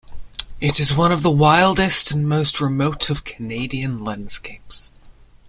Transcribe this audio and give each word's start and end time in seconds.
It 0.59 0.79
is 0.79 0.95
one 0.95 1.11
of 1.11 1.21
the 1.21 1.29
wildest 1.29 2.09
and 2.09 2.27
most 2.27 2.59
remote 2.59 3.11
of 3.11 3.23
Canadian 3.23 4.03
landscapes. 4.03 4.91